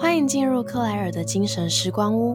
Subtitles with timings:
[0.00, 2.34] 欢迎进入克莱尔的精神时光屋，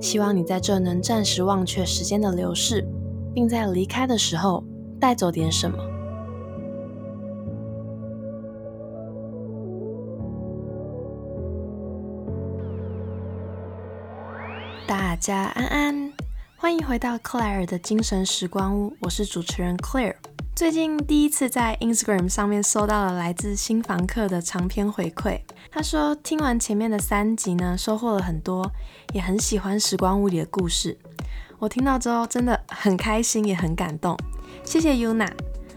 [0.00, 2.84] 希望你在这能暂时忘却时间的流逝，
[3.32, 4.64] 并在离开的时候
[5.00, 5.78] 带走点什么。
[14.88, 16.12] 大家安安，
[16.56, 20.16] 欢迎回到克莱尔的精神时光屋，我是主持人 Claire。
[20.64, 25.38] 最近第一次在 Instagram 上面收到了来自新房客的长篇回馈。
[25.70, 28.72] 他说听完前面的三集呢，收获了很多，
[29.12, 30.96] 也很喜欢时光屋里的故事。
[31.58, 34.16] 我听到之后真的很开心，也很感动。
[34.64, 35.30] 谢谢 Yuna，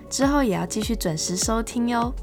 [0.10, 2.16] 之后也要继续准时收听哟。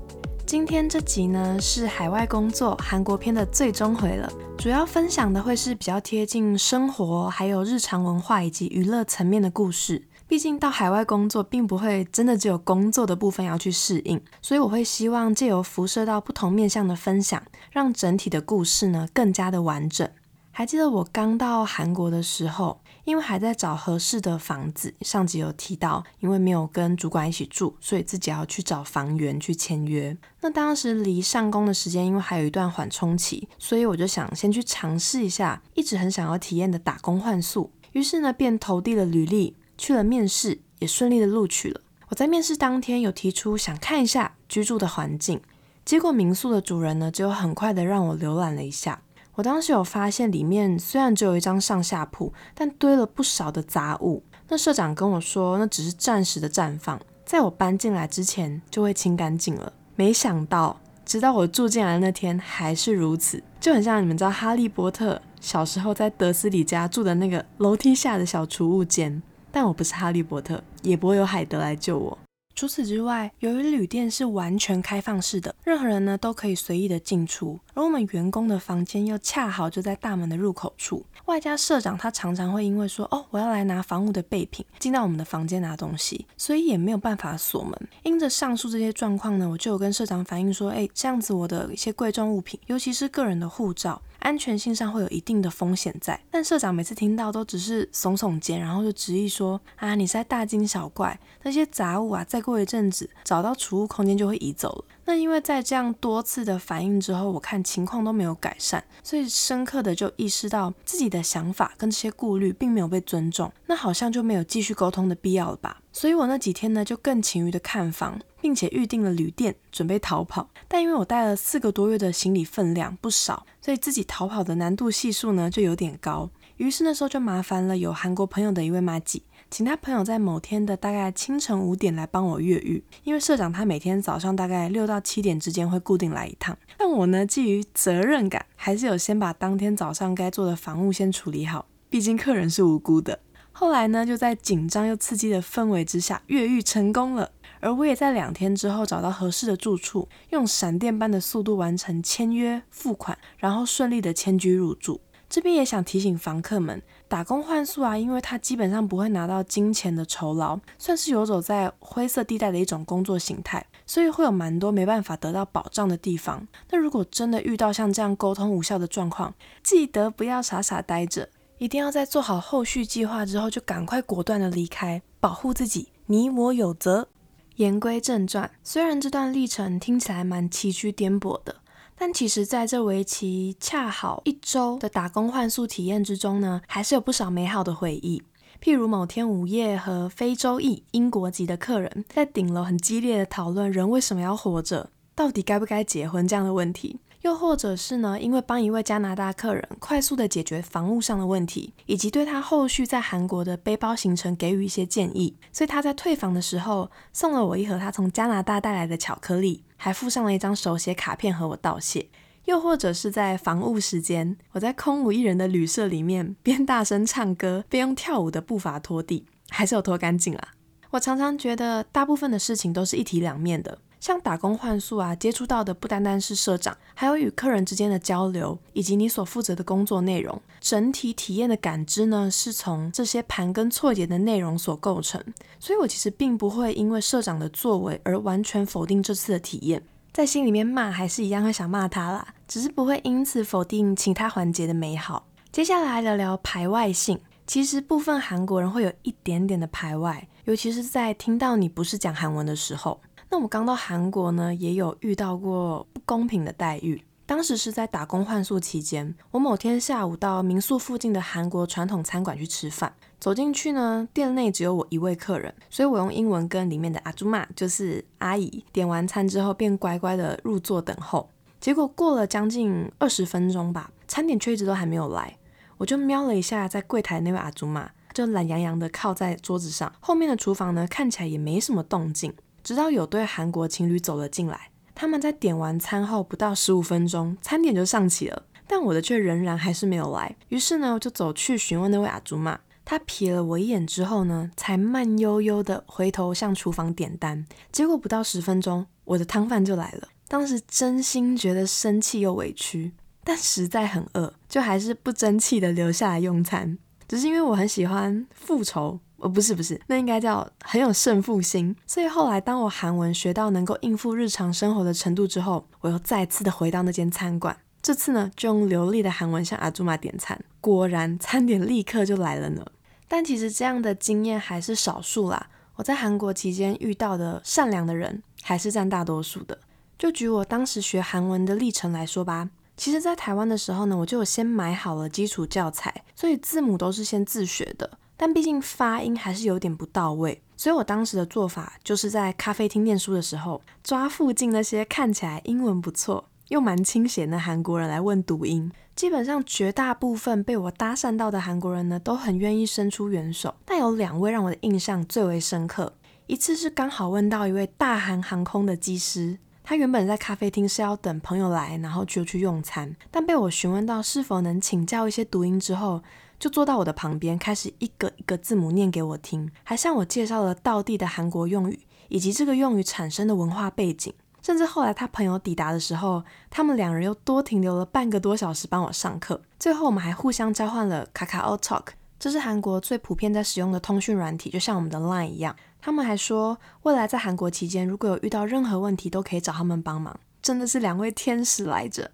[0.46, 10.00] 今天这集呢是海外工作韩国篇的最终回了，主要分享的会是比较贴近生活，还有日常文化以及娱乐层面的故事。
[10.26, 20.08] 毕竟到海外工作，并不会真的只有工作的部分要去适应，所以我会希望借由辐射到不同面向的分享，让整体的故事呢更加的完整。
[20.50, 30.16] 还记得我刚到韩国的时候，因为还在找合适的房子，上集有提到，因为没有跟主管一起住，所以自己要去找房源去签约。
[30.40, 37.72] 那当时离上工的时间，因为还有一段缓冲期，所以我就想先去尝试一下，一直很想要体验的打工换宿。
[37.90, 39.56] 于是呢，便投递了履历。
[39.76, 41.80] 去了面试，也顺利的录取了。
[42.08, 45.40] 我在面试当天有提出想看一下居住的环境，
[45.84, 49.00] 结果民宿的主人呢，就很快的让我浏览了一下。
[49.34, 54.22] 我当时有发现里面虽然只有一张上下铺，但堆了不少的杂物。
[54.48, 59.72] 那社长跟我说，那只是暂时的绽放，在我搬进来之前就会清干净了。
[59.96, 69.20] 没想到，直到我住进来那天还是如此，就很像你们知道哈利波特小时候在德斯里家住的那个楼梯下的小储物间。
[69.54, 72.18] 但我不是哈利波特，也不会有海德来救我。
[72.56, 81.04] 除此之外，由于旅店是完全开放式的，任何人呢都可以随意的进出，而我们员工的房间又恰好就在大门的入口处。
[81.26, 87.72] 外加社长他常常会因为说哦我要来拿房屋的备品，进到我们的房间拿东西，所以也没有办法锁门。
[88.02, 94.00] 因着上述这些状况呢，我就有跟社长反映说，哎，这样子我的一些贵重物品，尤其是个人的护照。
[94.24, 104.84] 安全性上会有一定的风险在，但社长每次听到都只是耸耸肩，然后就执意说啊，你是在大惊小怪，那些杂物啊，再过一阵子找到储物空间就会移走了。
[105.04, 115.82] 那因为在这样多次的反应之后，我看情况都没有改善，所以深刻的就意识到自己的想法跟这些顾虑并没有被尊重，那好像就没有继续沟通的必要了吧。
[115.92, 120.50] 所以我那几天呢，就更勤于的看房，并且预定了旅店，准备逃跑。
[120.68, 126.28] 但因为我带了四个多月的行李分量不少，所以自己逃跑的难度系数呢就有点高。
[126.58, 132.84] 于是那时候就麻烦了有韩国朋友的一位马吉，请他朋友在某天的大概清晨五点来帮我越狱。
[133.04, 143.20] 因为社长他每天早上大概六到七点之间会固定来一趟，但我呢基于责任感，还是有先把当天早上该做的房务先处理好，毕竟客人是无辜的。
[143.56, 147.30] 后来呢，就在紧张又刺激的氛围之下，越狱成功了。
[147.64, 155.00] 而我也在两天之后找到合适的住处，用闪电般的速度完成签约、付款，然后顺利的迁居入住。
[155.30, 166.46] 这边也想提醒房客们，打工换宿啊，因为他基本上不会拿到金钱的酬劳，算是游走在灰色地带的一种工作形态，所以会有蛮多没办法得到保障的地方。
[166.70, 171.30] 那如果真的遇到像这样沟通无效的状况，记得不要傻傻待着。
[171.56, 175.88] 一定要在做好后续计划之后，就赶快果断的离开，保护自己。
[176.06, 177.08] 你我有责。
[177.56, 181.56] 言归正传，虽然这段历程听起来蛮崎岖颠簸的，
[181.96, 188.22] 但其实在这为期恰好一周的打工换宿体验之中呢，还是有不少美好的回忆。
[188.60, 196.98] 譬如某天午夜，和非洲裔英国籍的客人在顶楼很激烈的讨论人为什么要活着，到底该不该结婚这样的问题。
[197.24, 212.10] 又或者是呢，因为帮一位加拿大客人快速的解决房屋上的问题，以及对他后续在韩国的背包行程给予一些建议，所以他在退房的时候送了我一盒他从加拿大带来的巧克力，还附上了一张手写卡片和我道谢。
[212.44, 220.48] 又或者是在房务时间，我在空无一人的旅社里面边大声唱歌边用跳舞的步伐拖地，还是有拖干净啦。
[220.90, 223.78] 我常常觉得大部分的事情都是一体两面的。
[224.04, 230.38] 像打工换宿啊，接触到的不单单是社长，还有与客人之间的交流，以及你所负责的工作内容。
[230.60, 235.18] 整体体验的感知呢，是从这些盘根错节的内容所构成。
[235.58, 245.26] 所以我其实并不会因为社长的作为而完全否定这次的体验，在心里面骂还是一样会想骂他啦，只是不会因此否定其他环节的美好。
[245.50, 253.00] 接下来聊聊排外性，其实部分韩国人会有一点点的排外，尤其是在听到你不是讲韩文的时候。
[253.34, 257.02] 那我刚到韩国呢，也有遇到过不公平的待遇。
[257.26, 262.94] 当时是在打工换宿期间，我某天下午到民宿附近的韩国传统餐馆去吃饭。
[263.18, 271.28] 走进去呢，店内只有我一位客人，所以我用英文跟里面的阿朱玛，就是阿姨，点完餐之后便乖乖的入座等候。
[271.60, 275.36] 结果过了将近二十分钟吧，餐点却一直都还没有来。
[275.78, 279.92] 我就瞄了一下在柜台那位阿朱玛，就懒洋洋的靠在桌子上。
[279.98, 282.32] 后面的厨房呢，看起来也没什么动静。
[282.64, 284.70] 直到有对韩国情侣走了进来。
[284.96, 290.34] 他们在点完餐后不到十五分钟，餐点就上齐了，但我的却仍然还是没有来。
[290.48, 292.58] 于是呢，我就走去询问那位阿祖玛。
[292.86, 297.46] 他瞥了我一眼之后呢，才慢悠悠的回头向厨房点单。
[297.72, 300.08] 结果不到十分钟，我的汤饭就来了。
[300.28, 306.78] 当时真心觉得生气又委屈，但实在很饿，就还是不争气的留下来用餐。
[307.08, 309.00] 只是因为我很喜欢复仇。
[309.24, 311.74] 哦，不是不是，那应该叫很有胜负心。
[311.86, 317.56] 所以后来，当我韩文学到能够应付日常生活的程度之后，我又再次的回到那间餐馆。
[317.80, 322.62] 这次呢，就用流利的韩文向阿朱玛点餐，果然餐点立刻就来了呢。
[323.08, 325.48] 但其实这样的经验还是少数啦。
[325.76, 329.58] 我在韩国期间遇到的善良的人还是占大多数的。
[329.98, 337.90] 就举我当时学韩文的历程来说吧，其实，在台湾的时候呢，我就先买好了基础教材，所以字母都是先自学的。
[338.16, 348.70] 但毕竟发音还是有点不到位，所以我当时的做法就是在咖啡厅念书的时候，抓附近那些看起来英文不错又蛮清闲的韩国人来问读音。
[348.94, 353.52] 基本上绝大部分被我搭讪到的韩国人呢，都很愿意伸出援手。
[353.64, 355.94] 但有两位让我的印象最为深刻，
[356.28, 366.00] 一次是刚好问到一位大韩航空的机师，他原本在咖啡厅是要等朋友来，然后就去用餐，但被我询问到是否能请教一些读音之后。
[366.36, 371.78] 就坐到我的旁边，开始一个一个字母念给我听，还向我介绍了道地的韩国用语，
[372.08, 374.12] 以及这个用语产生的文化背景。
[374.42, 379.40] 甚至后来他朋友抵达的时候，他们两人又多停留了半个多小时帮我上课。
[379.58, 381.86] 最后我们还互相交换了 Kakao Talk，
[382.18, 385.56] 这是韩国最普遍在使用的通讯软体，就像我们的 Line 一样。
[385.84, 390.18] 他们还说，未来在韩国期间，如果有遇到任何问题，都可以找他们帮忙。
[390.40, 392.10] 真的是两位天使来着。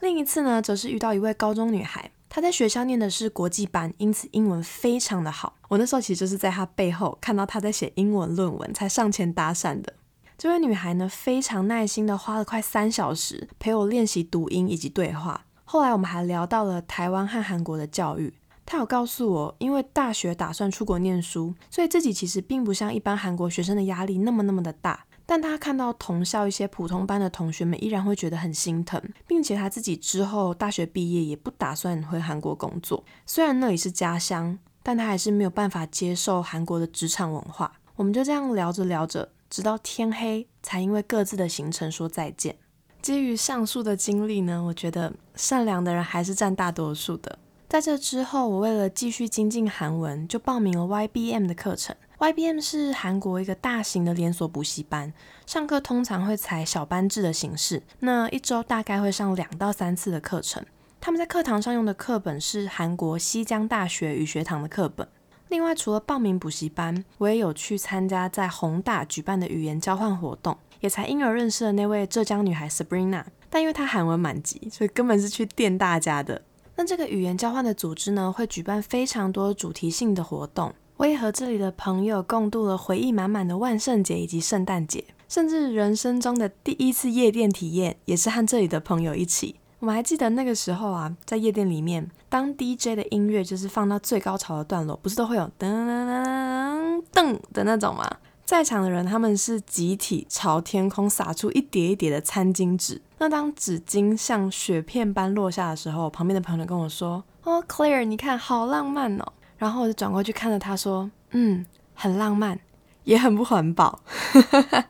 [0.00, 2.10] 另一次呢，则是遇到一位高中女孩。
[2.28, 5.54] 她在学校念的是国际班，因此英文非常的好。
[5.68, 9.94] 我那时候其实就是在她背后看到她在写英文论文，才上前搭讪的。
[10.36, 15.46] 这位女孩呢，非常耐心的花了快三小时陪我练习读音以及对话。
[15.64, 18.34] 后来我们还聊到了台湾和韩国的教育。
[18.66, 25.06] 他有告诉我，因为大学打算出国念书，所以自己其实并不像一般韩国学生的压力那么那么的大。
[25.26, 33.02] 但他看到同校一些普通班的同学们依然会觉得很心疼，并且他自己之后大学毕业也不打算回韩国工作。
[33.24, 37.72] 虽然那里是家乡，但他还是没有办法接受韩国的职场文化。
[37.96, 42.56] 我们就这样聊着聊着，直到天黑，才因为各自的行程说再见。
[43.00, 47.38] 基于上述的经历呢，我觉得善良的人还是占大多数的。
[47.68, 51.96] 在这之后，我为了继续精进韩文，就报名了 YBM 的课程。
[52.18, 55.12] YBM 是韩国一个大型的连锁补习班，
[55.44, 60.64] 上课通常会采小班制的形式，那一周大概会上两到三次的课程。
[61.00, 65.08] 他们在课堂上用的课本是韩国西江大学语学堂的课本。
[65.48, 73.24] 另外，除了报名补习班，我也有去参加在宏大举办的语言交换活动，也才因而认识了那位浙江女孩 Sabrina。
[73.50, 76.42] 但因为她韩文满级，所以根本是去电大家的。
[76.76, 80.74] 那这个语言交换的组织呢，会举办非常多主题性的活动。
[80.96, 89.56] 我也和这里的朋友共度了回忆满满的万圣节以及圣诞节，甚至人生中的第一次夜店体验也是和这里的朋友一起。
[89.80, 98.10] 我们还记得那个时候啊，在夜店里面，当 DJ 的音乐就是放到最高潮的段落，不是都会有噔噔噔噔的那种吗？
[98.44, 103.00] 在场的人他们是集体朝天空撒出一叠一叠的餐巾纸。
[103.18, 112.60] 那当纸巾像雪片般落下的时候，旁边的朋友跟我说：“哦，Claire，你看，好浪漫哦。”然后我就转过去看着他说：“嗯，很浪漫，
[113.04, 114.00] 也很不环保。”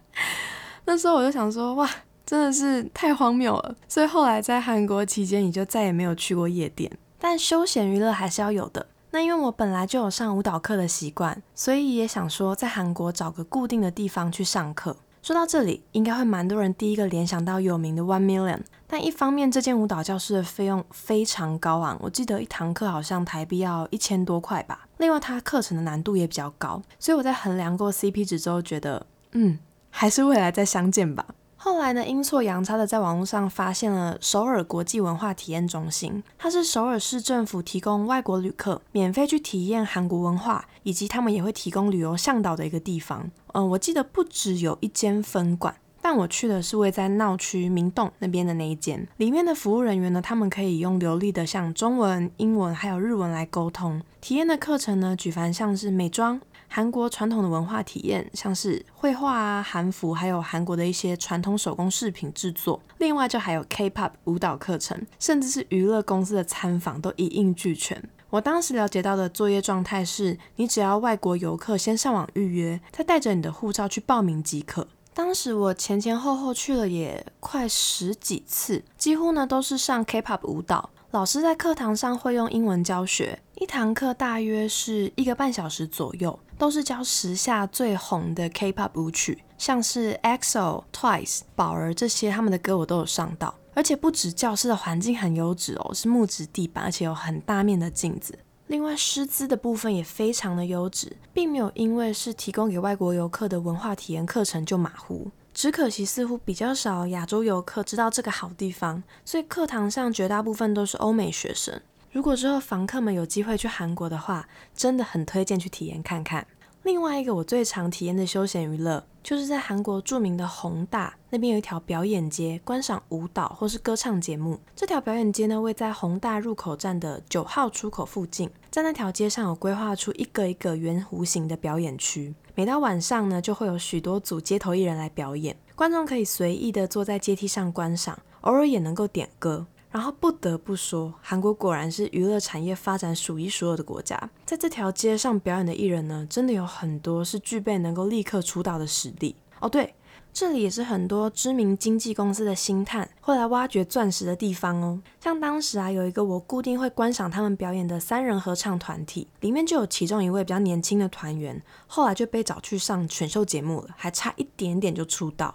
[0.87, 1.89] 那时候我就想说：“哇，
[2.27, 6.91] 真的是太荒谬了。”所以后来在韩国期间，你就再也没有去过夜店。
[7.21, 8.89] 但休闲娱乐还是要有的。
[9.15, 14.97] 那因为我本来就有上舞蹈课的习惯，所以也想说在韩国找个固定的地方去上课。
[15.23, 18.63] 说到这里，应该会蛮多人第一个联想到有名的 One Million。
[18.89, 24.89] 但一方面，这间舞蹈教室的费用非常高昂，我记得一堂课好像台币要一千多块吧。
[24.99, 31.25] 另外，它课程的难度也比较高，所以我在衡量过 CP 值之后，觉得嗯，还是未来再相见吧。
[31.65, 43.31] 后来呢，阴错阳差的在网络上发现了首尔国际文化体验中心，它是首尔市政府提供外国旅客免费去体验韩国文化，以及他们也会提供旅游向导的一个地方。
[43.55, 49.09] 嗯，我记得不只有一间分馆，但我去的是位在闹区明洞那边的那一间。
[49.17, 54.03] 里面的服务人员呢，他们可以用流利的像中文、英文还有日文来沟通。
[54.21, 56.39] 体验的课程呢，举凡像是美妆、
[56.77, 62.81] 韩国传统的文化体验，像是绘画啊、韩服，还有韩国的一些传统手工饰品制作。
[62.99, 68.03] 另外就还有 K-pop 舞蹈课程，甚至是娱乐公司的参访都一应俱全。
[68.29, 74.89] 我当时了解到的作业状态是，你只要外国游客先上网预约，再带着你的护照去报名即可。
[75.15, 80.91] 当时我前前后后去了也快十几次，几乎呢都是上 K-pop 舞蹈。
[81.13, 93.55] 老师在课堂上会用英文教学，一堂课大约是一个半小时左右，都是教时下最红的 K-pop 舞曲，像是 EXO、Twice、宝儿这些他们的歌我都有上到。
[93.75, 98.39] 而且不止教室的环境很优质哦，是木质地板，而且有很大面的镜子。
[98.69, 105.31] 另外，师资的部分也非常的优质，并没有因为是提供给外国游客的文化体验课程就马虎。
[105.53, 111.81] 只可惜似乎比较少亚洲游客知道这个好地方，所以课堂上绝大部分都是欧美学生。
[112.15, 116.47] 如果之后房客们有机会去韩国的话，真的很推荐去体验看看。
[116.85, 124.61] 另外一个我最常体验的休闲娱乐，就是在韩国著名的宏大那边有一条表演街，观赏舞蹈或是歌唱节目。
[124.77, 132.33] 这条表演街呢，位在宏大入口站的九号出口附近，在那条街上有规划出一个一个圆弧形的表演区。
[132.55, 139.67] 每到晚上呢，就会有许多组街头艺人来表演，观众可以随意的坐在阶梯上观赏，偶尔也能够点歌。
[139.95, 144.19] 然后不得不说，韩国果然是娱乐产业发展数一数二的国家。
[144.45, 149.69] 在这条街上表演的艺人呢，真的有很多是具备能够立刻出道的实力哦。
[149.69, 149.95] 对，
[150.33, 155.01] 这里也是很多知名经纪公司的星探会来挖掘钻石的地方哦。
[155.21, 165.55] 像当时啊，有一个我固定会观赏他们表演的三人合唱团体，里面就有其中一位比较年轻的团员，后来就被找去上选秀节目了，还差一点点就出道。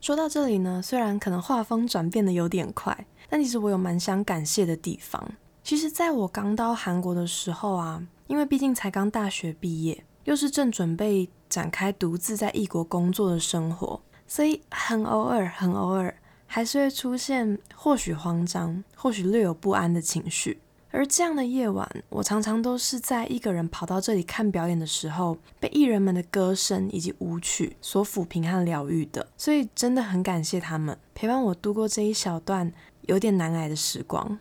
[0.00, 3.06] 说到这里呢，虽然可能画风转变的有点快。
[3.28, 5.32] 但其实我有蛮想感谢的地方。
[5.62, 16.14] 其实，在我刚到韩国的时候啊，因为毕竟才刚大学毕业，又是正准备展开独自在异国工作的生活，所以很偶尔、很偶尔
[16.46, 20.60] 还是会出现或许慌张、或许略有不安的情绪。
[20.90, 29.28] 而这样的夜晚，我常常都是在一个人跑到这里看表演的时候，被艺人们的歌声以及舞曲所抚平和疗愈的。
[29.36, 32.72] 所以，真的很感谢他们陪伴我度过这一小段。
[33.08, 34.38] 有点难挨的时光，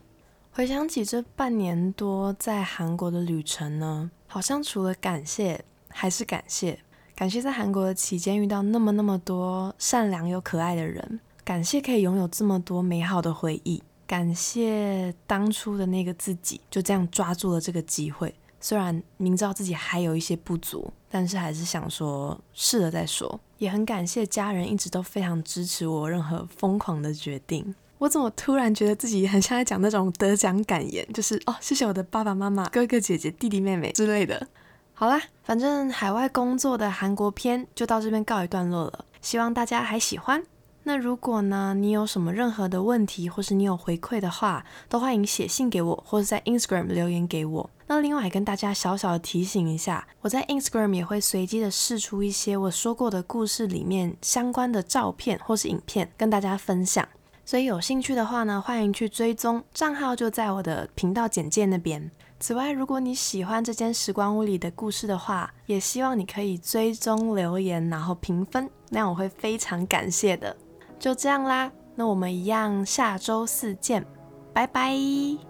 [0.51, 6.77] 回想起这半年多在韩国的旅程呢，好像除了感谢还是感谢，
[7.15, 27.73] 感谢在韩国的期间遇到那么那么多善良又可爱的人，感谢可以拥有这么多美好的回忆，感谢当初的那个自己就这样抓住了这个机会，虽然明知道自己还有一些不足，但是还是想说试了再说，也很感谢家人一直都非常支持我任何疯狂的决定。
[27.99, 34.47] 我怎么突然觉得自己很像在讲那种得奖感言，就是哦，谢谢我的爸爸妈妈、哥哥姐姐、弟弟妹妹之类的。
[34.93, 40.43] 好啦，反正海外工作的韩国篇就到这边告一段落了，希望大家还喜欢。
[40.83, 47.69] 那如果呢，你有什么任何的问题，或是你有回馈的话，都欢迎写信给我，或者在 Instagram 留言给我。
[47.87, 57.07] 那另外还跟大家小小的提醒一下，我在 Instagram 也会随机的试出一些我说过的故事里面相关的照片或是影片，跟大家分享。
[57.47, 62.11] 所以有兴趣的话呢，欢迎去追踪账号，就在我的频道简介那边。
[62.41, 70.53] 此外，如果你喜欢这间时光屋里的故事的话，也希望你可以追踪留言，然后评分，那样我会非常感谢的。
[70.99, 74.05] 就这样啦，那我们一样下周四见，
[74.53, 75.46] 拜拜。